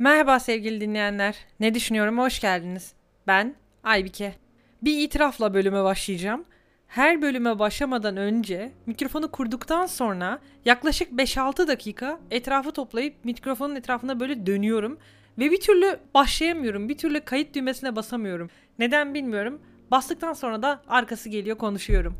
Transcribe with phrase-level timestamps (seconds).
[0.00, 1.36] Merhaba sevgili dinleyenler.
[1.60, 2.18] Ne düşünüyorum?
[2.18, 2.92] Hoş geldiniz.
[3.26, 3.54] Ben
[3.84, 4.34] Aybike.
[4.82, 6.44] Bir itirafla bölüme başlayacağım.
[6.86, 14.46] Her bölüme başlamadan önce mikrofonu kurduktan sonra yaklaşık 5-6 dakika etrafı toplayıp mikrofonun etrafında böyle
[14.46, 14.98] dönüyorum
[15.38, 16.88] ve bir türlü başlayamıyorum.
[16.88, 18.50] Bir türlü kayıt düğmesine basamıyorum.
[18.78, 19.62] Neden bilmiyorum.
[19.90, 22.18] Bastıktan sonra da arkası geliyor konuşuyorum.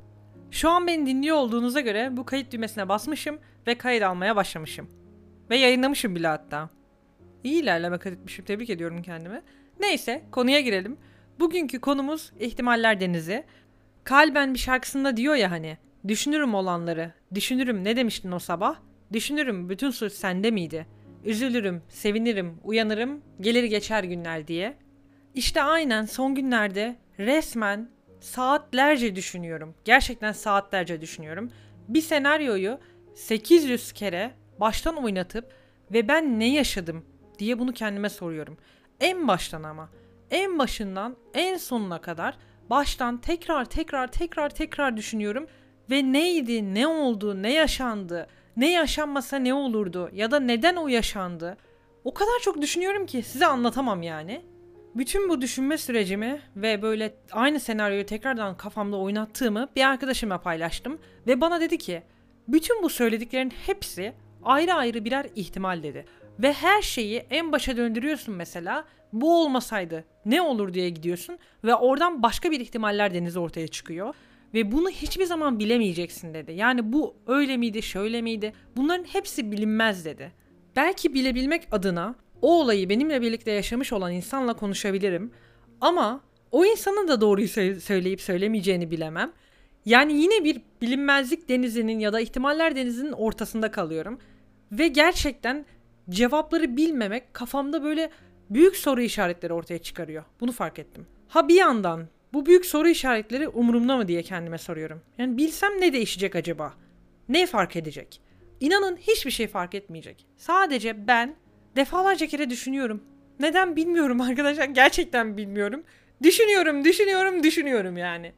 [0.51, 4.91] Şu an beni dinliyor olduğunuza göre bu kayıt düğmesine basmışım ve kayıt almaya başlamışım.
[5.51, 6.78] Ve yayınlamışım bile hatta.
[7.45, 8.45] İyi ilerleme kat etmişim.
[8.45, 9.43] Tebrik ediyorum kendimi.
[9.81, 10.97] Neyse konuya girelim.
[11.41, 13.45] Bugünkü konumuz ihtimaller denizi.
[14.05, 17.13] Kalben bir şarkısında diyor ya hani düşünürüm olanları.
[17.35, 18.77] Düşünürüm ne demiştin o sabah?
[19.13, 20.87] Düşünürüm bütün suç sende miydi?
[21.25, 24.77] Üzülürüm, sevinirim, uyanırım, gelir geçer günler diye.
[25.35, 29.75] İşte aynen son günlerde resmen saatlerce düşünüyorum.
[29.85, 31.51] Gerçekten saatlerce düşünüyorum.
[31.89, 32.79] Bir senaryoyu
[33.15, 35.53] 800 kere baştan oynatıp
[35.93, 37.05] ve ben ne yaşadım
[37.39, 38.57] diye bunu kendime soruyorum.
[39.01, 39.89] En baştan ama.
[40.31, 42.39] En başından en sonuna kadar
[42.71, 45.47] baştan tekrar tekrar tekrar tekrar düşünüyorum
[45.91, 51.57] ve neydi, ne oldu, ne yaşandı, ne yaşanmasa ne olurdu ya da neden o yaşandı.
[52.05, 54.43] O kadar çok düşünüyorum ki size anlatamam yani.
[54.95, 61.41] Bütün bu düşünme sürecimi ve böyle aynı senaryoyu tekrardan kafamda oynattığımı bir arkadaşıma paylaştım ve
[61.41, 62.03] bana dedi ki
[62.49, 64.13] bütün bu söylediklerin hepsi
[64.45, 66.07] ayrı ayrı birer ihtimal dedi.
[66.39, 68.85] Ve her şeyi en başa döndürüyorsun mesela.
[69.13, 74.15] Bu olmasaydı ne olur diye gidiyorsun ve oradan başka bir ihtimaller denizi ortaya çıkıyor.
[74.55, 76.53] Ve bunu hiçbir zaman bilemeyeceksin dedi.
[76.53, 78.53] Yani bu öyle miydi, şöyle miydi?
[78.77, 80.33] Bunların hepsi bilinmez dedi.
[80.77, 85.33] Belki bilebilmek adına o olayı benimle birlikte yaşamış olan insanla konuşabilirim.
[85.81, 87.49] Ama o insanın da doğruyu
[87.81, 89.33] söyleyip söylemeyeceğini bilemem.
[89.85, 94.19] Yani yine bir bilinmezlik denizinin ya da ihtimaller denizinin ortasında kalıyorum.
[94.73, 95.67] Ve gerçekten
[96.11, 98.11] cevapları bilmemek kafamda böyle
[98.51, 100.25] büyük soru işaretleri ortaya çıkarıyor.
[100.41, 101.07] Bunu fark ettim.
[101.29, 105.03] Ha bir yandan bu büyük soru işaretleri umurumda mı diye kendime soruyorum.
[105.19, 106.75] Yani bilsem ne değişecek acaba?
[107.29, 108.21] Ne fark edecek?
[108.61, 110.27] İnanın hiçbir şey fark etmeyecek.
[110.37, 111.35] Sadece ben
[111.77, 113.03] defalarca kere düşünüyorum.
[113.41, 114.65] Neden bilmiyorum arkadaşlar.
[114.65, 115.83] Gerçekten bilmiyorum.
[116.23, 118.33] Düşünüyorum, düşünüyorum, düşünüyorum yani.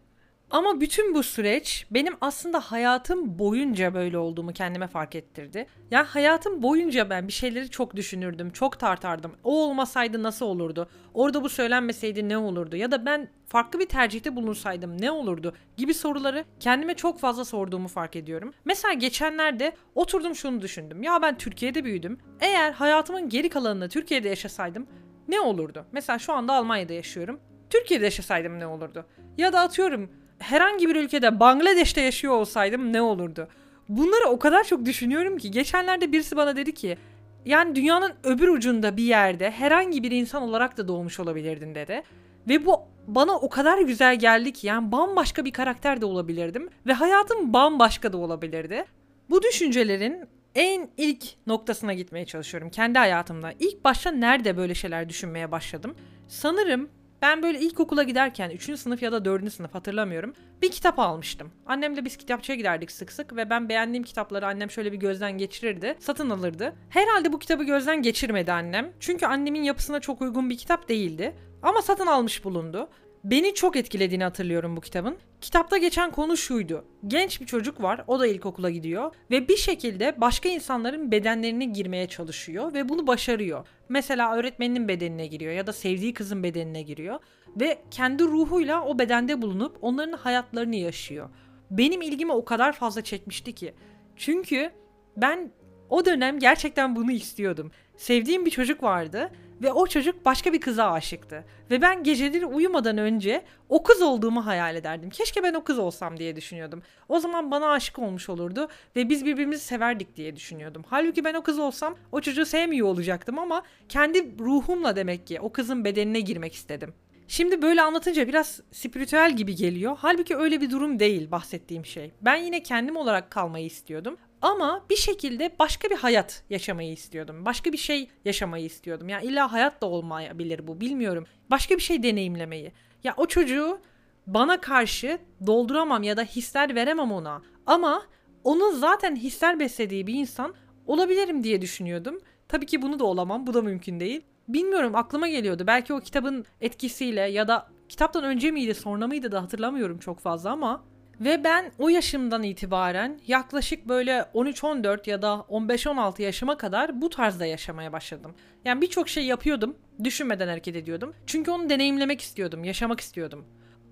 [0.51, 5.67] Ama bütün bu süreç benim aslında hayatım boyunca böyle olduğumu kendime fark ettirdi.
[5.91, 9.33] Yani hayatım boyunca ben bir şeyleri çok düşünürdüm, çok tartardım.
[9.45, 10.89] O olmasaydı nasıl olurdu?
[11.15, 12.77] Orada bu söylenmeseydi ne olurdu?
[12.77, 15.55] Ya da ben farklı bir tercihte bulunsaydım ne olurdu?
[15.77, 18.53] Gibi soruları kendime çok fazla sorduğumu fark ediyorum.
[18.65, 21.03] Mesela geçenlerde oturdum şunu düşündüm.
[21.03, 22.19] Ya ben Türkiye'de büyüdüm.
[22.41, 24.87] Eğer hayatımın geri kalanını Türkiye'de yaşasaydım
[25.29, 25.85] ne olurdu?
[25.93, 27.41] Mesela şu anda Almanya'da yaşıyorum.
[27.71, 29.07] Türkiye'de yaşasaydım ne olurdu?
[29.39, 33.49] Ya da atıyorum herhangi bir ülkede Bangladeş'te yaşıyor olsaydım ne olurdu?
[33.89, 36.97] Bunları o kadar çok düşünüyorum ki geçenlerde birisi bana dedi ki
[37.45, 42.03] yani dünyanın öbür ucunda bir yerde herhangi bir insan olarak da doğmuş olabilirdin dedi.
[42.49, 46.93] Ve bu bana o kadar güzel geldi ki yani bambaşka bir karakter de olabilirdim ve
[46.93, 48.85] hayatım bambaşka da olabilirdi.
[49.31, 53.53] Bu düşüncelerin en ilk noktasına gitmeye çalışıyorum kendi hayatımda.
[53.61, 55.95] İlk başta nerede böyle şeyler düşünmeye başladım?
[56.29, 56.89] Sanırım
[57.23, 58.79] ben böyle ilkokula giderken 3.
[58.79, 59.53] sınıf ya da 4.
[59.53, 60.35] sınıf hatırlamıyorum.
[60.63, 61.53] Bir kitap almıştım.
[61.67, 65.97] Annemle biz kitapçıya giderdik sık sık ve ben beğendiğim kitapları annem şöyle bir gözden geçirirdi.
[66.01, 66.75] Satın alırdı.
[66.89, 68.93] Herhalde bu kitabı gözden geçirmedi annem.
[69.01, 71.35] Çünkü annemin yapısına çok uygun bir kitap değildi.
[71.63, 72.89] Ama satın almış bulundu.
[73.25, 75.17] Beni çok etkilediğini hatırlıyorum bu kitabın.
[75.41, 76.85] Kitapta geçen konu şuydu.
[77.07, 82.09] Genç bir çocuk var, o da ilkokula gidiyor ve bir şekilde başka insanların bedenlerine girmeye
[82.09, 83.67] çalışıyor ve bunu başarıyor.
[83.89, 87.21] Mesela öğretmeninin bedenine giriyor ya da sevdiği kızın bedenine giriyor
[87.61, 91.31] ve kendi ruhuyla o bedende bulunup onların hayatlarını yaşıyor.
[91.71, 93.75] Benim ilgimi o kadar fazla çekmişti ki.
[94.17, 94.71] Çünkü
[95.17, 95.53] ben
[95.91, 97.71] o dönem gerçekten bunu istiyordum.
[97.97, 99.31] Sevdiğim bir çocuk vardı
[99.63, 101.45] ve o çocuk başka bir kıza aşıktı.
[101.71, 105.11] Ve ben geceleri uyumadan önce o kız olduğumu hayal ederdim.
[105.11, 106.83] Keşke ben o kız olsam diye düşünüyordum.
[107.09, 110.85] O zaman bana aşık olmuş olurdu ve biz birbirimizi severdik diye düşünüyordum.
[110.87, 115.53] Halbuki ben o kız olsam o çocuğu sevmiyor olacaktım ama kendi ruhumla demek ki o
[115.53, 116.95] kızın bedenine girmek istedim.
[117.29, 119.97] Şimdi böyle anlatınca biraz spiritüel gibi geliyor.
[120.01, 122.13] Halbuki öyle bir durum değil bahsettiğim şey.
[122.23, 124.17] Ben yine kendim olarak kalmayı istiyordum.
[124.43, 127.45] Ama bir şekilde başka bir hayat yaşamayı istiyordum.
[127.45, 129.09] Başka bir şey yaşamayı istiyordum.
[129.09, 131.27] Ya yani illa hayat da olmayabilir bu bilmiyorum.
[131.51, 132.73] Başka bir şey deneyimlemeyi.
[133.05, 133.81] Ya o çocuğu
[134.27, 137.43] bana karşı dolduramam ya da hisler veremem ona.
[137.67, 138.03] Ama
[138.45, 140.55] onun zaten hisler beslediği bir insan
[140.87, 142.21] olabilirim diye düşünüyordum.
[142.49, 143.47] Tabii ki bunu da olamam.
[143.47, 144.23] Bu da mümkün değil.
[144.49, 145.65] Bilmiyorum aklıma geliyordu.
[145.67, 150.51] Belki o kitabın etkisiyle ya da kitaptan önce miydi sonra mıydı da hatırlamıyorum çok fazla
[150.51, 150.85] ama
[151.21, 157.47] Ve ben o yaşımdan itibaren yaklaşık böyle 13-14 ya da 15-16 yaşıma kadar bu tarzda
[157.47, 158.35] yaşamaya başladım.
[158.65, 161.15] Yani birçok şey yapıyordum, düşünmeden hareket ediyordum.
[161.27, 163.45] Çünkü onu deneyimlemek istiyordum, yaşamak istiyordum.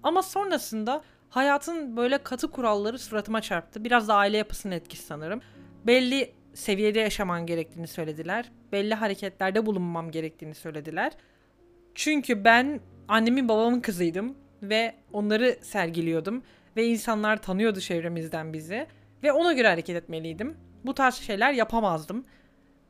[0.03, 3.85] Ama sonrasında hayatın böyle katı kuralları suratıma çarptı.
[3.85, 5.41] Biraz da aile yapısının etkisi sanırım.
[5.87, 8.51] Belli seviyede yaşaman gerektiğini söylediler.
[8.73, 11.13] Belli hareketlerde bulunmam gerektiğini söylediler.
[11.95, 16.43] Çünkü ben annemin babamın kızıydım ve onları sergiliyordum
[16.77, 18.87] ve insanlar tanıyordu çevremizden bizi
[19.23, 20.57] ve ona göre hareket etmeliydim.
[20.85, 22.25] Bu tarz şeyler yapamazdım.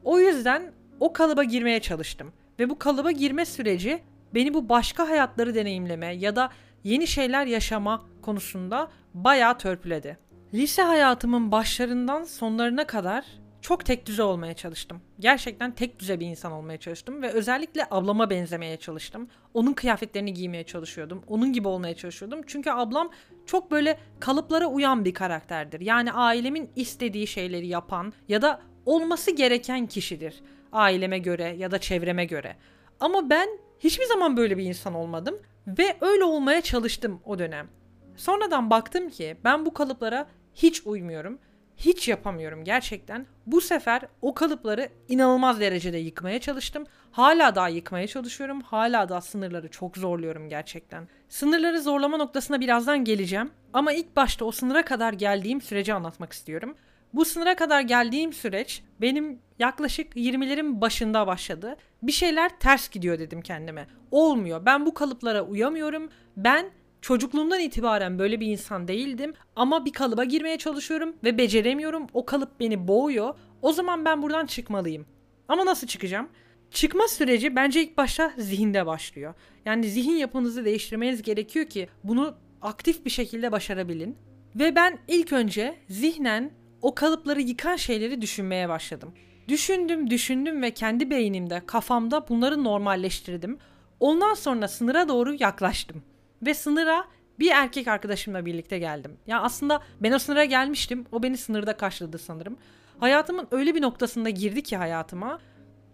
[0.05, 4.01] O yüzden o kalıba girmeye çalıştım ve bu kalıba girme süreci
[4.35, 6.51] beni bu başka hayatları deneyimleme ya da
[6.85, 10.19] yeni şeyler yaşama konusunda bayağı törpüledi.
[10.55, 13.25] Lise hayatımın başlarından sonlarına kadar
[13.69, 15.00] çok tek düze olmaya çalıştım.
[15.20, 19.29] Gerçekten tek düze bir insan olmaya çalıştım ve özellikle ablama benzemeye çalıştım.
[19.55, 21.23] Onun kıyafetlerini giymeye çalışıyordum.
[21.26, 22.41] Onun gibi olmaya çalışıyordum.
[22.47, 23.11] Çünkü ablam
[23.47, 25.81] çok böyle kalıplara uyan bir karakterdir.
[25.81, 30.43] Yani ailemin istediği şeyleri yapan ya da olması gereken kişidir.
[30.73, 32.56] Aileme göre ya da çevreme göre.
[33.00, 33.49] Ama ben
[33.79, 37.69] hiçbir zaman böyle bir insan olmadım ve öyle olmaya çalıştım o dönem.
[38.17, 41.38] Sonradan baktım ki ben bu kalıplara hiç uymuyorum
[41.79, 43.27] hiç yapamıyorum gerçekten.
[43.47, 46.85] Bu sefer o kalıpları inanılmaz derecede yıkmaya çalıştım.
[47.11, 48.61] Hala daha yıkmaya çalışıyorum.
[48.61, 51.09] Hala daha sınırları çok zorluyorum gerçekten.
[51.29, 53.51] Sınırları zorlama noktasına birazdan geleceğim.
[53.73, 56.75] Ama ilk başta o sınıra kadar geldiğim süreci anlatmak istiyorum.
[57.15, 61.77] Bu sınıra kadar geldiğim süreç benim yaklaşık 20'lerin başında başladı.
[62.03, 63.87] Bir şeyler ters gidiyor dedim kendime.
[64.11, 64.67] Olmuyor.
[64.67, 66.11] Ben bu kalıplara uyamıyorum.
[66.37, 66.71] Ben
[67.03, 72.06] Çocukluğumdan itibaren böyle bir insan değildim ama bir kalıba girmeye çalışıyorum ve beceremiyorum.
[72.12, 73.35] O kalıp beni boğuyor.
[73.62, 75.06] O zaman ben buradan çıkmalıyım.
[75.49, 76.29] Ama nasıl çıkacağım?
[76.71, 79.35] Çıkma süreci bence ilk başta zihinde başlıyor.
[79.65, 84.17] Yani zihin yapınızı değiştirmeniz gerekiyor ki bunu aktif bir şekilde başarabilin.
[84.56, 86.50] Ve ben ilk önce zihnen
[86.83, 89.12] o kalıpları yıkan şeyleri düşünmeye başladım.
[89.49, 93.59] Düşündüm, düşündüm ve kendi beynimde, kafamda bunları normalleştirdim.
[94.00, 96.03] Ondan sonra sınıra doğru yaklaştım.
[96.43, 97.05] Ve sınıra
[97.38, 99.17] bir erkek arkadaşımla birlikte geldim.
[99.26, 101.05] Ya aslında ben o sınıra gelmiştim.
[101.12, 102.56] O beni sınırda karşıladı sanırım.
[103.00, 105.38] Hayatımın öyle bir noktasında girdi ki hayatıma.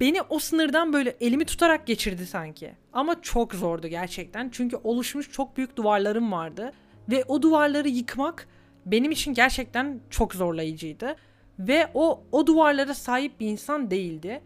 [0.00, 2.72] Beni o sınırdan böyle elimi tutarak geçirdi sanki.
[2.92, 4.48] Ama çok zordu gerçekten.
[4.52, 6.72] Çünkü oluşmuş çok büyük duvarlarım vardı.
[7.10, 8.48] Ve o duvarları yıkmak
[8.86, 11.16] benim için gerçekten çok zorlayıcıydı.
[11.58, 14.42] Ve o o duvarlara sahip bir insan değildi.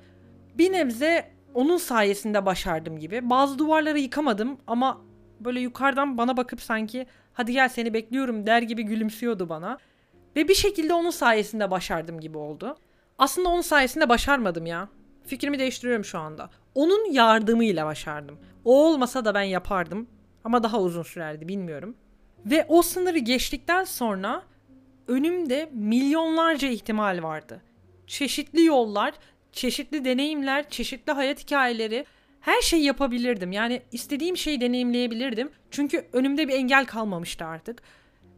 [0.59, 3.31] Bir nebze onun sayesinde başardım gibi.
[3.31, 5.01] Bazı duvarları yıkamadım ama
[5.41, 9.79] böyle yukarıdan bana bakıp sanki hadi gel seni bekliyorum der gibi gülümsüyordu bana.
[10.37, 12.77] Ve bir şekilde onun sayesinde başardım gibi oldu.
[13.19, 14.89] Aslında onun sayesinde başarmadım ya.
[15.27, 16.51] Fikrimi değiştiriyorum şu anda.
[16.75, 18.39] Onun yardımıyla başardım.
[18.65, 20.09] O olmasa da ben yapardım.
[20.45, 21.97] Ama daha uzun sürerdi bilmiyorum.
[22.47, 24.43] Ve o sınırı geçtikten sonra
[25.09, 27.63] önümde milyonlarca ihtimal vardı.
[28.07, 29.15] Çeşitli yollar,
[29.53, 32.05] çeşitli deneyimler, çeşitli hayat hikayeleri
[32.49, 33.53] her şeyi yapabilirdim.
[33.53, 35.51] Yani istediğim şeyi deneyimleyebilirdim.
[35.71, 37.83] Çünkü önümde bir engel kalmamıştı artık.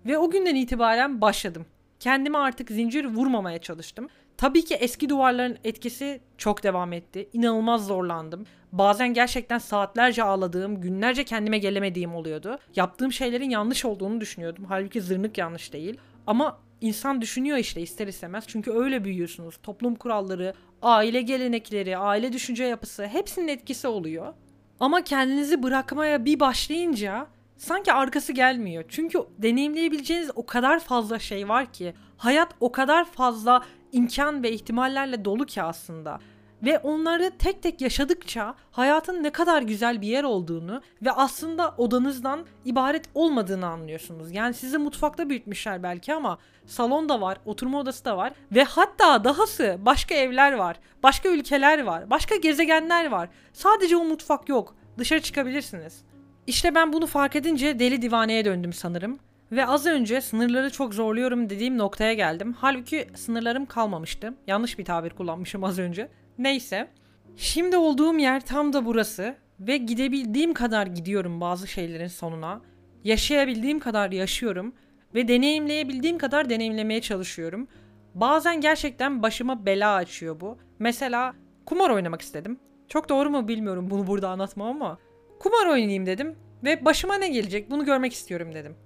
[0.07, 1.67] Ve o günden itibaren başladım.
[2.01, 4.09] Kendime artık zincir vurmamaya çalıştım.
[4.37, 7.29] Tabii ki eski duvarların etkisi çok devam etti.
[7.33, 8.47] İnanılmaz zorlandım.
[8.73, 12.59] Bazen gerçekten saatlerce ağladığım, günlerce kendime gelemediğim oluyordu.
[12.77, 14.65] Yaptığım şeylerin yanlış olduğunu düşünüyordum.
[14.69, 15.97] Halbuki zırnık yanlış değil.
[16.27, 18.45] Ama insan düşünüyor işte ister istemez.
[18.47, 19.57] Çünkü öyle büyüyorsunuz.
[19.63, 24.35] Toplum kuralları, aile gelenekleri, aile düşünce yapısı hepsinin etkisi oluyor.
[24.81, 28.85] Ama kendinizi bırakmaya bir başlayınca sanki arkası gelmiyor.
[28.89, 35.25] Çünkü deneyimleyebileceğiniz o kadar fazla şey var ki hayat o kadar fazla imkan ve ihtimallerle
[35.25, 36.19] dolu ki aslında
[36.63, 42.47] ve onları tek tek yaşadıkça hayatın ne kadar güzel bir yer olduğunu ve aslında odanızdan
[42.65, 44.33] ibaret olmadığını anlıyorsunuz.
[44.33, 49.25] Yani sizi mutfakta büyütmüşler belki ama salon da var, oturma odası da var ve hatta
[49.25, 53.29] dahası başka evler var, başka ülkeler var, başka gezegenler var.
[53.53, 54.75] Sadece o mutfak yok.
[54.99, 56.05] Dışarı çıkabilirsiniz.
[56.47, 59.19] İşte ben bunu fark edince deli divaneye döndüm sanırım.
[59.53, 62.57] Ve az önce sınırları çok zorluyorum dediğim noktaya geldim.
[62.59, 64.35] Halbuki sınırlarım kalmamıştı.
[64.47, 66.09] Yanlış bir tabir kullanmışım az önce.
[66.41, 66.89] Neyse.
[67.37, 72.61] Şimdi olduğum yer tam da burası ve gidebildiğim kadar gidiyorum bazı şeylerin sonuna.
[73.05, 74.75] Yaşayabildiğim kadar yaşıyorum
[75.15, 77.69] ve deneyimleyebildiğim kadar deneyimlemeye çalışıyorum.
[78.15, 80.59] Bazen gerçekten başıma bela açıyor bu.
[80.79, 81.35] Mesela
[81.67, 82.59] kumar oynamak istedim.
[82.89, 84.99] Çok doğru mu bilmiyorum bunu burada anlatmam ama
[85.39, 88.77] kumar oynayayım dedim ve başıma ne gelecek bunu görmek istiyorum dedim.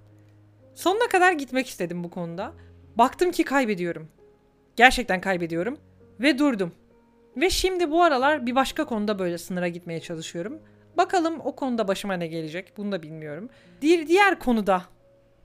[0.75, 2.53] Sonuna kadar gitmek istedim bu konuda.
[2.99, 4.09] Baktım ki kaybediyorum.
[4.77, 5.79] Gerçekten kaybediyorum
[6.21, 6.73] ve durdum.
[7.37, 10.59] Ve şimdi bu aralar bir başka konuda böyle sınıra gitmeye çalışıyorum.
[10.97, 13.49] Bakalım o konuda başıma ne gelecek bunu da bilmiyorum.
[13.83, 14.83] Bir diğer konuda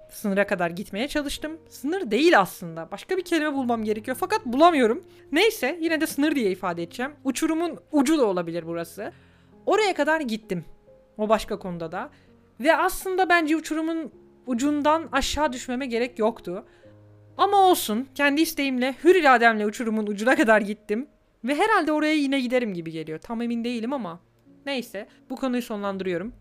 [0.09, 1.57] Sınıra kadar gitmeye çalıştım.
[1.69, 2.91] Sınır değil aslında.
[2.91, 5.03] Başka bir kelime bulmam gerekiyor fakat bulamıyorum.
[5.31, 7.11] Neyse yine de sınır diye ifade edeceğim.
[7.23, 9.11] Uçurumun ucu da olabilir burası.
[9.65, 10.65] Oraya kadar gittim.
[11.17, 12.09] O başka konuda da.
[12.59, 14.11] Ve aslında bence uçurumun
[14.47, 16.65] ucundan aşağı düşmeme gerek yoktu.
[17.37, 21.07] Ama olsun kendi isteğimle hür irademle uçurumun ucuna kadar gittim.
[21.43, 23.19] Ve herhalde oraya yine giderim gibi geliyor.
[23.19, 24.19] Tam emin değilim ama.
[24.65, 26.33] Neyse bu konuyu sonlandırıyorum.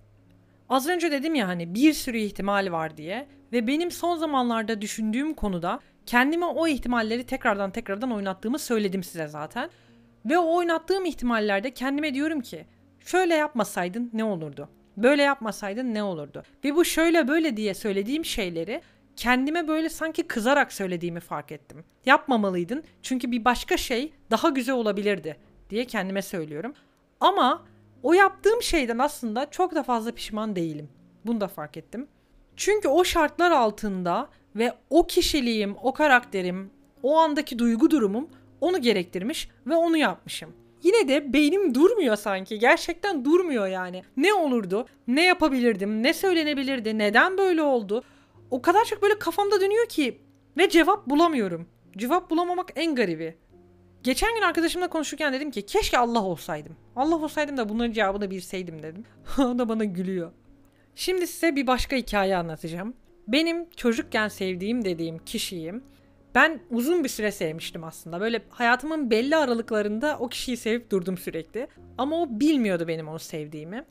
[0.69, 3.29] Az önce dedim ya hani bir sürü ihtimal var diye.
[3.53, 9.71] Ve benim son zamanlarda düşündüğüm konuda kendime o ihtimalleri tekrardan tekrardan oynattığımı söyledim size zaten.
[10.27, 12.67] Ve o oynattığım ihtimallerde kendime diyorum ki
[13.01, 14.69] şöyle yapmasaydın ne olurdu?
[14.97, 16.43] Böyle yapmasaydın ne olurdu?
[16.65, 18.83] Ve bu şöyle böyle diye söylediğim şeyleri
[19.19, 21.85] kendime böyle sanki kızarak söylediğimi fark ettim.
[22.07, 25.37] Yapmamalıydın çünkü bir başka şey daha güzel olabilirdi
[25.71, 26.75] diye kendime söylüyorum.
[27.21, 27.65] Ama
[28.03, 30.89] o yaptığım şeyden aslında çok da fazla pişman değilim.
[31.27, 32.07] Bunu da fark ettim.
[32.57, 36.71] Çünkü o şartlar altında ve o kişiliğim, o karakterim,
[37.03, 38.29] o andaki duygu durumum
[38.61, 40.53] onu gerektirmiş ve onu yapmışım.
[40.83, 42.59] Yine de beynim durmuyor sanki.
[42.59, 44.03] Gerçekten durmuyor yani.
[44.17, 44.87] Ne olurdu?
[45.09, 46.03] Ne yapabilirdim?
[46.03, 46.99] Ne söylenebilirdi?
[46.99, 48.05] Neden böyle oldu?
[48.51, 50.21] O kadar çok böyle kafamda dönüyor ki
[50.57, 51.69] ve cevap bulamıyorum.
[51.97, 53.37] Cevap bulamamak en garibi.
[54.03, 56.77] Geçen gün arkadaşımla konuşurken dedim ki keşke Allah olsaydım.
[56.97, 59.05] Allah olsaydım da bunların cevabını bilseydim dedim.
[59.39, 60.33] o da bana gülüyor.
[60.95, 62.95] Şimdi size bir başka hikaye anlatacağım.
[63.29, 65.85] Benim çocukken sevdiğim dediğim kişiyim.
[66.35, 68.21] Ben uzun bir süre sevmiştim aslında.
[68.21, 71.69] Böyle hayatımın belli aralıklarında o kişiyi sevip durdum sürekli.
[71.99, 73.85] Ama o bilmiyordu benim onu sevdiğimi.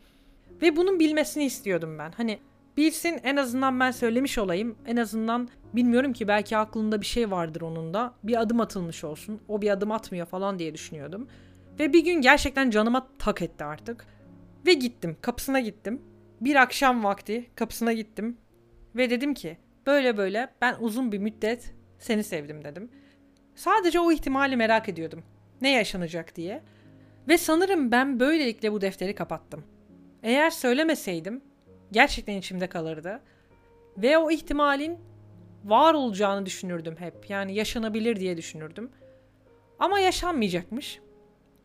[0.62, 2.12] Ve bunun bilmesini istiyordum ben.
[2.12, 2.40] Hani
[2.78, 4.76] bilsin en azından ben söylemiş olayım.
[4.86, 8.14] En azından bilmiyorum ki belki aklında bir şey vardır onun da.
[8.24, 9.42] Bir adım atılmış olsun.
[9.48, 11.28] O bir adım atmıyor falan diye düşünüyordum.
[11.80, 14.06] Ve bir gün gerçekten canıma tak etti artık.
[14.66, 15.18] Ve gittim.
[15.22, 16.02] Kapısına gittim.
[16.42, 18.38] Bir akşam vakti kapısına gittim.
[18.96, 22.90] Ve dedim ki böyle böyle ben uzun bir müddet seni sevdim dedim.
[23.56, 25.24] Sadece o ihtimali merak ediyordum.
[25.62, 26.64] Ne yaşanacak diye.
[27.28, 29.64] Ve sanırım ben böylelikle bu defteri kapattım.
[30.24, 31.42] Eğer söylemeseydim
[31.91, 33.22] gerçekten içimde kalırdı.
[33.98, 34.98] Ve o ihtimalin
[35.65, 37.29] var olacağını düşünürdüm hep.
[37.29, 38.91] Yani yaşanabilir diye düşünürdüm.
[39.79, 41.00] Ama yaşanmayacakmış.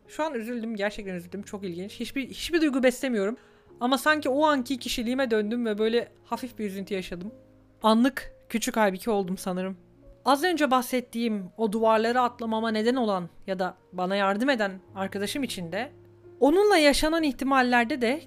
[0.08, 0.76] Şu an üzüldüm.
[0.76, 1.42] Gerçekten üzüldüm.
[1.42, 2.00] Çok ilginç.
[2.00, 3.36] Hiçbir, hiçbir duygu beslemiyorum.
[3.80, 7.34] Ama sanki o anki kişiliğime döndüm ve böyle hafif bir üzüntü yaşadım.
[7.82, 9.76] Anlık küçük halbuki oldum sanırım.
[10.24, 15.72] Az önce bahsettiğim o duvarları atlamama neden olan ya da bana yardım eden arkadaşım için
[15.72, 15.92] de
[16.40, 18.22] onunla yaşanan ihtimallerde de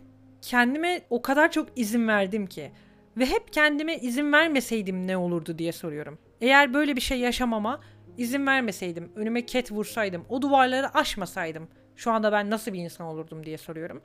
[0.45, 2.71] kendime o kadar çok izin verdim ki
[3.17, 6.19] ve hep kendime izin vermeseydim ne olurdu diye soruyorum.
[6.41, 7.81] Eğer böyle bir şey yaşamama
[8.17, 13.45] izin vermeseydim, önüme ket vursaydım, o duvarları aşmasaydım şu anda ben nasıl bir insan olurdum
[13.45, 14.01] diye soruyorum.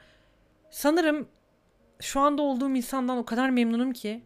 [0.70, 1.28] Sanırım
[2.00, 4.22] şu anda olduğum insandan o kadar memnunum ki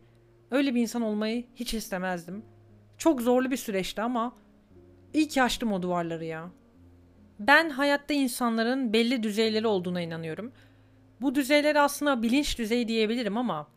[0.51, 2.45] öyle bir insan olmayı hiç istemezdim.
[2.99, 4.37] Çok zorlu bir süreçti ama
[5.13, 6.51] iyi ki açtım o duvarları ya.
[7.39, 10.53] Ben hayatta insanların belli düzeyleri olduğuna inanıyorum.
[11.25, 13.69] Bu düzeyler aslında bilinç düzeyi diyebilirim ama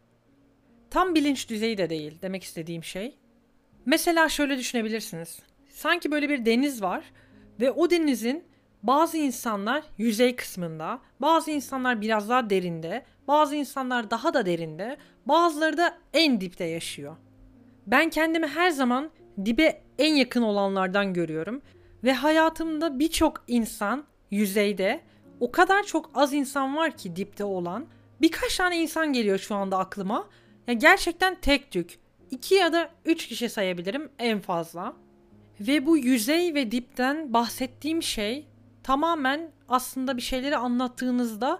[0.90, 3.18] tam bilinç düzeyi de değil demek istediğim şey.
[3.86, 5.40] Mesela şöyle düşünebilirsiniz.
[5.70, 7.04] Sanki böyle bir deniz var
[7.60, 8.44] ve o denizin
[8.84, 15.78] bazı insanlar yüzey kısmında, bazı insanlar biraz daha derinde, bazı insanlar daha da derinde, bazıları
[15.78, 17.16] da en dipte yaşıyor.
[17.88, 19.10] Ben kendimi her zaman
[19.46, 21.62] dibe en yakın olanlardan görüyorum
[22.04, 25.02] ve hayatımda birçok insan yüzeyde,
[25.40, 27.86] o kadar çok az insan var ki dipte olan.
[28.22, 30.28] Birkaç tane insan geliyor şu anda aklıma.
[30.68, 32.00] Ya gerçekten tek tük.
[32.32, 34.94] iki ya da üç kişi sayabilirim en fazla.
[35.60, 38.48] Ve bu yüzey ve dipten bahsettiğim şey
[38.84, 41.60] tamamen aslında bir şeyleri anlattığınızda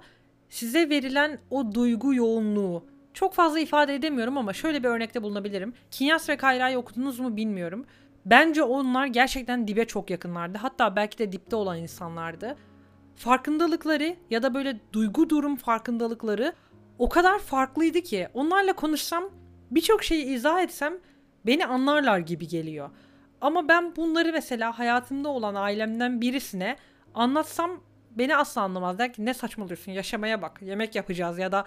[0.50, 2.86] size verilen o duygu yoğunluğu.
[3.14, 5.74] Çok fazla ifade edemiyorum ama şöyle bir örnekte bulunabilirim.
[5.92, 7.86] Kinyas ve Kayra'yı okudunuz mu bilmiyorum.
[8.26, 10.58] Bence onlar gerçekten dibe çok yakınlardı.
[10.58, 12.56] Hatta belki de dipte olan insanlardı.
[13.18, 16.54] Farkındalıkları ya da böyle duygu durum farkındalıkları
[17.00, 19.30] o kadar farklıydı ki onlarla konuşsam
[19.72, 20.94] birçok şeyi izah etsem
[21.46, 22.90] beni anlarlar gibi geliyor.
[23.42, 26.76] Ama ben bunları mesela hayatımda olan ailemden birisine
[27.14, 28.98] anlatsam beni asla anlamaz.
[29.00, 31.66] Der ki ne saçmalıyorsun yaşamaya bak yemek yapacağız ya da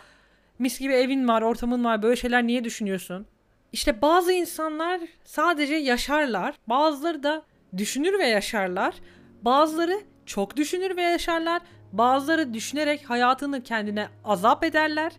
[0.59, 3.26] mis gibi evin var ortamın var böyle şeyler niye düşünüyorsun?
[3.73, 7.42] İşte bazı insanlar sadece yaşarlar bazıları da
[7.76, 8.95] düşünür ve yaşarlar
[9.42, 15.12] bazıları çok düşünür ve yaşarlar bazıları düşünerek hayatını kendine azap ederler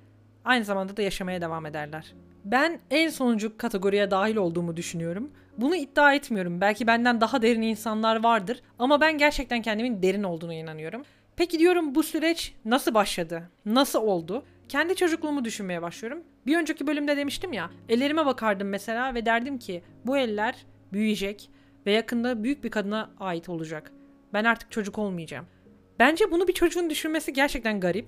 [0.45, 2.13] aynı zamanda da yaşamaya devam ederler.
[2.45, 5.31] Ben en sonuncu kategoriye dahil olduğumu düşünüyorum.
[5.57, 6.61] Bunu iddia etmiyorum.
[6.61, 11.01] Belki benden daha derin insanlar vardır ama ben gerçekten kendimin derin olduğuna inanıyorum.
[11.35, 13.49] Peki diyorum bu süreç nasıl başladı?
[13.65, 14.45] Nasıl oldu?
[14.69, 16.23] Kendi çocukluğumu düşünmeye başlıyorum.
[16.47, 20.55] Bir önceki bölümde demiştim ya, ellerime bakardım mesela ve derdim ki bu eller
[20.93, 21.49] büyüyecek
[21.85, 23.91] ve yakında büyük bir kadına ait olacak.
[24.33, 25.45] Ben artık çocuk olmayacağım.
[25.99, 28.07] Bence bunu bir çocuğun düşünmesi gerçekten garip.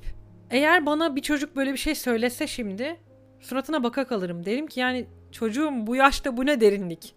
[0.49, 2.99] Eğer bana bir çocuk böyle bir şey söylese şimdi
[3.39, 4.45] suratına baka kalırım.
[4.45, 7.15] Derim ki yani çocuğum bu yaşta bu ne derinlik.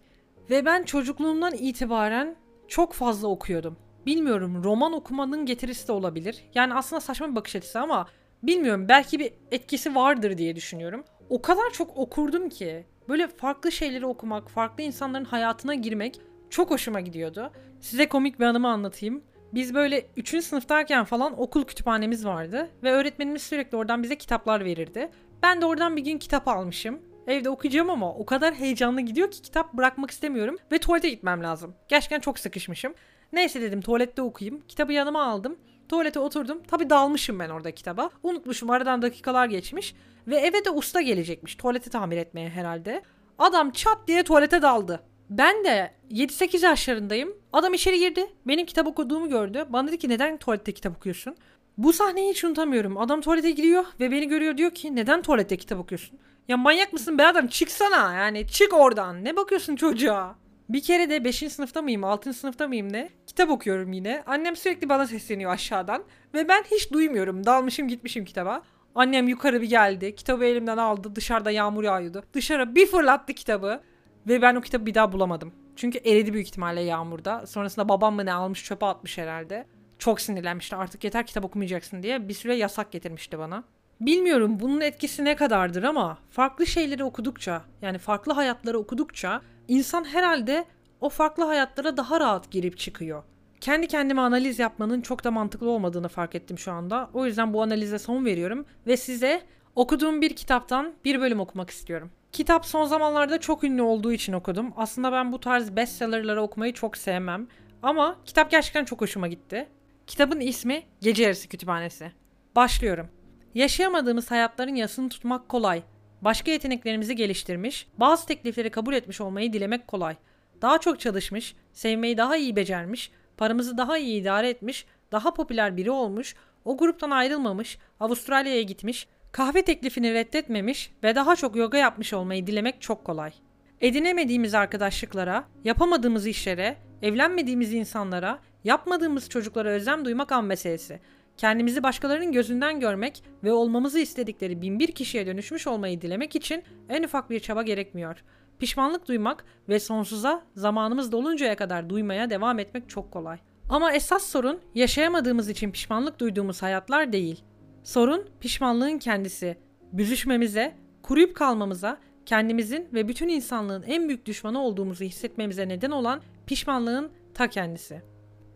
[0.51, 2.37] Ve ben çocukluğumdan itibaren
[2.69, 3.77] çok fazla okuyordum.
[4.07, 6.45] Bilmiyorum roman okumanın getirisi de olabilir.
[6.55, 8.07] Yani aslında saçma bir bakış açısı ama
[8.43, 11.05] bilmiyorum belki bir etkisi vardır diye düşünüyorum.
[11.29, 17.00] O kadar çok okurdum ki böyle farklı şeyleri okumak, farklı insanların hayatına girmek çok hoşuma
[17.00, 17.53] gidiyordu.
[17.81, 19.23] Size komik bir anımı anlatayım.
[19.55, 20.45] Biz böyle 3.
[20.45, 25.11] sınıftayken falan okul kütüphanemiz vardı ve öğretmenimiz sürekli oradan bize kitaplar verirdi.
[25.43, 27.00] Ben de oradan bir gün kitap almışım.
[27.26, 31.75] Evde okuyacağım ama o kadar heyecanlı gidiyor ki kitap bırakmak istemiyorum ve tuvalete gitmem lazım.
[31.88, 32.95] Gerçekten çok sıkışmışım.
[33.33, 34.62] Neyse dedim tuvalette okuyayım.
[34.69, 35.57] Kitabı yanıma aldım.
[35.88, 36.62] Tuvalete oturdum.
[36.62, 38.11] Tabi dalmışım ben orada kitaba.
[38.23, 39.95] Unutmuşum aradan dakikalar geçmiş.
[40.26, 41.55] Ve eve de usta gelecekmiş.
[41.55, 43.03] Tuvaleti tamir etmeye herhalde.
[43.38, 45.03] Adam çat diye tuvalete daldı.
[45.30, 47.35] Ben de 7-8 yaşlarındayım.
[47.52, 48.26] Adam içeri girdi.
[48.47, 49.64] Benim kitap okuduğumu gördü.
[49.68, 51.37] Bana dedi ki neden tuvalette kitap okuyorsun?
[51.78, 52.99] Bu sahneyi hiç unutamıyorum.
[52.99, 56.18] Adam tuvalete giriyor ve beni görüyor diyor ki neden tuvalette kitap okuyorsun?
[56.49, 59.25] Ya manyak mısın be adam çıksana yani çık oradan.
[59.25, 60.37] Ne bakıyorsun çocuğa?
[60.68, 61.37] Bir kere de 5.
[61.37, 62.33] sınıfta mıyım 6.
[62.33, 63.09] sınıfta mıyım ne?
[63.26, 64.23] Kitap okuyorum yine.
[64.26, 66.04] Annem sürekli bana sesleniyor aşağıdan.
[66.35, 67.47] Ve ben hiç duymuyorum.
[67.47, 68.62] Dalmışım gitmişim kitaba.
[68.95, 70.14] Annem yukarı bir geldi.
[70.14, 71.14] Kitabı elimden aldı.
[71.14, 72.25] Dışarıda yağmur yağıyordu.
[72.33, 73.80] Dışarı bir fırlattı kitabı.
[74.26, 75.52] Ve ben o kitabı bir daha bulamadım.
[75.76, 77.47] Çünkü eridi büyük ihtimalle yağmurda.
[77.47, 79.66] Sonrasında babam mı ne almış çöpe atmış herhalde.
[79.99, 83.64] Çok sinirlenmişti artık yeter kitap okumayacaksın diye bir süre yasak getirmişti bana.
[84.00, 90.64] Bilmiyorum bunun etkisi ne kadardır ama farklı şeyleri okudukça yani farklı hayatları okudukça insan herhalde
[91.00, 93.23] o farklı hayatlara daha rahat girip çıkıyor.
[93.61, 97.11] Kendi kendime analiz yapmanın çok da mantıklı olmadığını fark ettim şu anda.
[97.14, 99.42] O yüzden bu analize son veriyorum ve size
[99.75, 102.11] okuduğum bir kitaptan bir bölüm okumak istiyorum.
[102.37, 104.73] Kitap son zamanlarda çok ünlü olduğu için okudum.
[104.76, 107.49] Aslında ben bu tarz bestsellerları okumayı çok sevmem.
[107.83, 109.69] Ama kitap gerçekten çok hoşuma gitti.
[110.07, 112.12] Kitabın ismi Gece Yarısı Kütüphanesi.
[112.57, 113.09] Başlıyorum.
[113.55, 115.83] Yaşayamadığımız hayatların yasını tutmak kolay.
[116.23, 120.16] Başka yeteneklerimizi geliştirmiş, bazı teklifleri kabul etmiş olmayı dilemek kolay.
[120.62, 125.90] Daha çok çalışmış, sevmeyi daha iyi becermiş, paramızı daha iyi idare etmiş, daha popüler biri
[125.90, 132.46] olmuş, o gruptan ayrılmamış, Avustralya'ya gitmiş, kahve teklifini reddetmemiş ve daha çok yoga yapmış olmayı
[132.46, 133.33] dilemek çok kolay.
[133.81, 141.01] Edinemediğimiz arkadaşlıklara, yapamadığımız işlere, evlenmediğimiz insanlara, yapmadığımız çocuklara özlem duymak an meselesi.
[141.37, 147.31] Kendimizi başkalarının gözünden görmek ve olmamızı istedikleri binbir kişiye dönüşmüş olmayı dilemek için en ufak
[147.31, 148.25] bir çaba gerekmiyor.
[148.59, 153.38] Pişmanlık duymak ve sonsuza zamanımız doluncaya kadar duymaya devam etmek çok kolay.
[153.68, 157.44] Ama esas sorun yaşayamadığımız için pişmanlık duyduğumuz hayatlar değil.
[157.87, 159.57] Sorun pişmanlığın kendisi.
[159.92, 167.11] Büzüşmemize, kuruyup kalmamıza, kendimizin ve bütün insanlığın en büyük düşmanı olduğumuzu hissetmemize neden olan pişmanlığın
[167.35, 168.03] ta kendisi.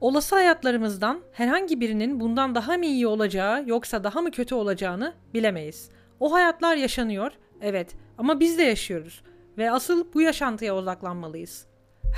[0.01, 5.90] Olası hayatlarımızdan herhangi birinin bundan daha mı iyi olacağı yoksa daha mı kötü olacağını bilemeyiz.
[6.21, 9.23] O hayatlar yaşanıyor, evet ama biz de yaşıyoruz
[9.59, 11.66] ve asıl bu yaşantıya odaklanmalıyız.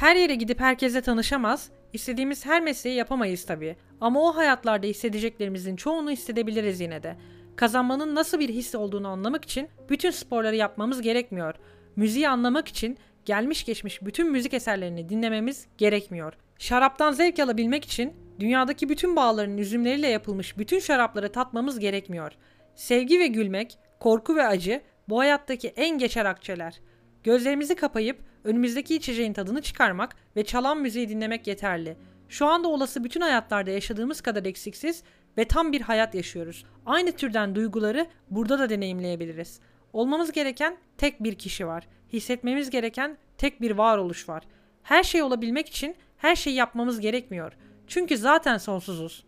[0.00, 3.76] Her yere gidip herkese tanışamaz, istediğimiz her mesleği yapamayız tabii.
[4.00, 7.16] Ama o hayatlarda hissedeceklerimizin çoğunu hissedebiliriz yine de.
[7.56, 11.54] Kazanmanın nasıl bir his olduğunu anlamak için bütün sporları yapmamız gerekmiyor.
[11.96, 16.32] Müziği anlamak için gelmiş geçmiş bütün müzik eserlerini dinlememiz gerekmiyor.
[16.58, 22.32] Şaraptan zevk alabilmek için dünyadaki bütün bağların üzümleriyle yapılmış bütün şarapları tatmamız gerekmiyor.
[22.74, 26.80] Sevgi ve gülmek, korku ve acı bu hayattaki en geçer akçeler.
[27.24, 31.96] Gözlerimizi kapayıp önümüzdeki içeceğin tadını çıkarmak ve çalan müziği dinlemek yeterli.
[32.28, 35.02] Şu anda olası bütün hayatlarda yaşadığımız kadar eksiksiz
[35.38, 36.64] ve tam bir hayat yaşıyoruz.
[36.86, 39.60] Aynı türden duyguları burada da deneyimleyebiliriz.
[39.92, 41.88] Olmamız gereken tek bir kişi var.
[42.12, 44.42] Hissetmemiz gereken tek bir varoluş var.
[44.82, 47.52] Her şey olabilmek için her şeyi yapmamız gerekmiyor.
[47.86, 49.24] Çünkü zaten sonsuzuz.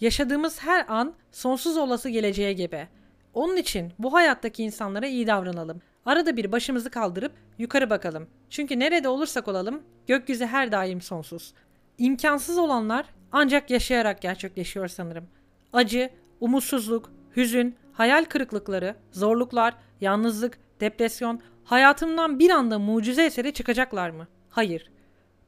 [0.00, 2.88] Yaşadığımız her an sonsuz olası geleceğe gebe.
[3.34, 5.82] Onun için bu hayattaki insanlara iyi davranalım.
[6.06, 8.26] Arada bir başımızı kaldırıp yukarı bakalım.
[8.50, 11.54] Çünkü nerede olursak olalım gökyüzü her daim sonsuz.
[11.98, 15.28] İmkansız olanlar ancak yaşayarak gerçekleşiyor sanırım.
[15.72, 24.28] Acı, umutsuzluk, hüzün, hayal kırıklıkları, zorluklar, yalnızlık, depresyon hayatımdan bir anda mucize eseri çıkacaklar mı?
[24.50, 24.90] Hayır.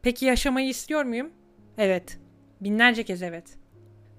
[0.02, 1.30] Peki yaşamayı istiyor muyum?
[1.78, 2.18] Evet.
[2.60, 3.58] Binlerce kez evet.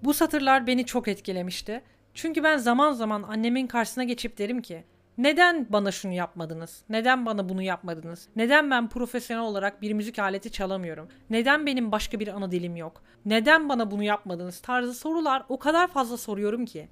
[0.04, 1.82] Bu satırlar beni çok etkilemişti.
[2.14, 4.84] Çünkü ben zaman zaman annemin karşısına geçip derim ki
[5.20, 6.84] Neden bana şunu yapmadınız?
[6.90, 8.28] Neden bana bunu yapmadınız?
[8.36, 11.08] Neden ben profesyonel olarak bir müzik aleti çalamıyorum?
[11.30, 13.02] Neden benim başka bir ana dilim yok?
[13.26, 14.60] Neden bana bunu yapmadınız?
[14.60, 16.88] Tarzı sorular o kadar fazla soruyorum ki.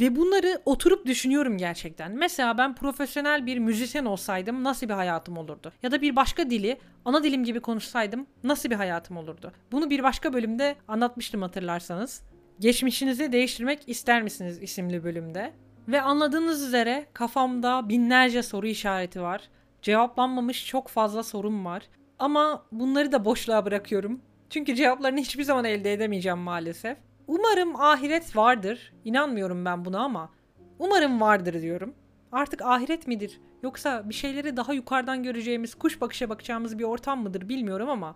[0.00, 2.12] Ve bunları oturup düşünüyorum gerçekten.
[2.12, 5.72] Mesela ben profesyonel bir müzisyen olsaydım nasıl bir hayatım olurdu?
[5.82, 9.52] Ya da bir başka dili ana dilim gibi konuşsaydım nasıl bir hayatım olurdu?
[9.72, 12.22] Bunu bir başka bölümde anlatmıştım hatırlarsanız.
[12.58, 15.52] Geçmişinizi değiştirmek ister misiniz isimli bölümde.
[15.90, 19.48] Ve anladığınız üzere kafamda binlerce soru işareti var.
[19.82, 21.82] Cevaplanmamış çok fazla sorum var.
[22.18, 24.20] Ama bunları da boşluğa bırakıyorum.
[24.50, 26.98] Çünkü cevaplarını hiçbir zaman elde edemeyeceğim maalesef.
[27.26, 28.92] Umarım ahiret vardır.
[29.04, 30.30] İnanmıyorum ben buna ama
[30.78, 31.94] umarım vardır diyorum.
[32.32, 37.48] Artık ahiret midir yoksa bir şeyleri daha yukarıdan göreceğimiz, kuş bakışa bakacağımız bir ortam mıdır
[37.48, 38.14] bilmiyorum ama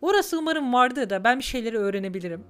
[0.00, 2.44] orası umarım vardır da ben bir şeyleri öğrenebilirim.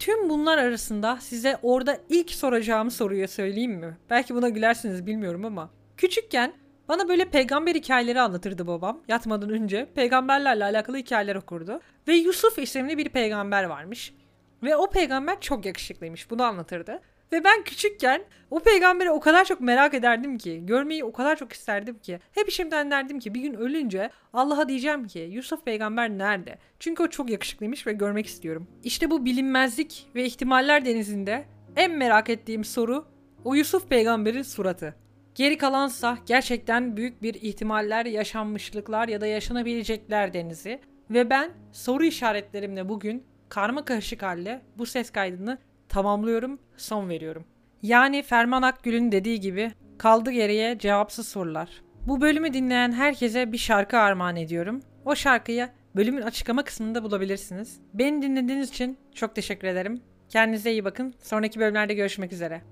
[0.00, 3.96] Tüm bunlar arasında size orada ilk soracağım soruyu söyleyeyim mi?
[4.10, 5.70] Belki buna gülersiniz bilmiyorum ama.
[5.96, 6.52] Küçükken
[6.88, 9.02] bana böyle peygamber hikayeleri anlatırdı babam.
[9.08, 11.80] Yatmadan önce peygamberlerle alakalı hikayeler okurdu.
[12.08, 14.14] Ve Yusuf isimli bir peygamber varmış.
[14.62, 16.30] Ve o peygamber çok yakışıklıymış.
[16.30, 17.00] Bunu anlatırdı.
[17.32, 21.52] Ve ben küçükken o peygamberi o kadar çok merak ederdim ki, görmeyi o kadar çok
[21.52, 22.20] isterdim ki.
[22.32, 26.58] Hep işimden derdim ki bir gün ölünce Allah'a diyeceğim ki Yusuf peygamber nerede?
[26.78, 28.68] Çünkü o çok yakışıklıymış ve görmek istiyorum.
[28.84, 31.44] İşte bu bilinmezlik ve ihtimaller denizinde
[31.76, 33.06] en merak ettiğim soru
[33.44, 34.94] o Yusuf peygamberin suratı.
[35.34, 40.80] Geri kalansa gerçekten büyük bir ihtimaller, yaşanmışlıklar ya da yaşanabilecekler denizi.
[41.10, 45.58] Ve ben soru işaretlerimle bugün karma karışık halde bu ses kaydını
[45.90, 47.44] tamamlıyorum, son veriyorum.
[47.82, 51.68] Yani Ferman Akgül'ün dediği gibi kaldı geriye cevapsız sorular.
[52.06, 54.80] Bu bölümü dinleyen herkese bir şarkı armağan ediyorum.
[55.04, 57.80] O şarkıyı bölümün açıklama kısmında bulabilirsiniz.
[57.94, 60.02] Beni dinlediğiniz için çok teşekkür ederim.
[60.28, 61.14] Kendinize iyi bakın.
[61.22, 62.62] Sonraki bölümlerde görüşmek üzere.